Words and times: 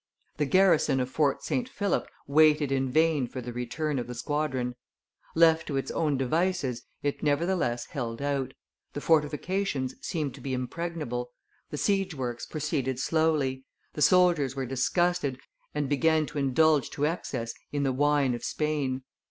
The 0.37 0.47
garrison 0.47 0.99
of 0.99 1.11
Fort 1.11 1.43
St. 1.43 1.69
Philip 1.69 2.07
waited 2.25 2.71
in 2.71 2.89
vain 2.89 3.27
for 3.27 3.39
the 3.39 3.53
return 3.53 3.99
of 3.99 4.07
the 4.07 4.15
squadron; 4.15 4.73
left 5.35 5.67
to 5.67 5.77
its 5.77 5.91
own 5.91 6.17
devices, 6.17 6.81
it 7.03 7.21
nevertheless 7.21 7.85
held 7.85 8.19
out; 8.19 8.55
the 8.93 8.99
fortifications 9.01 9.93
seemed 10.01 10.33
to 10.33 10.41
be 10.41 10.55
impregnable; 10.55 11.29
the 11.69 11.77
siege 11.77 12.15
works 12.15 12.47
proceeded 12.47 12.97
slowly; 12.99 13.63
the 13.93 14.01
soldiers 14.01 14.55
were 14.55 14.65
disgusted, 14.65 15.39
and 15.75 15.87
began 15.87 16.25
to 16.25 16.39
indulge 16.39 16.89
to 16.89 17.05
excess 17.05 17.53
in 17.71 17.83
the 17.83 17.93
wine 17.93 18.33
of 18.33 18.43
Spain. 18.43 19.03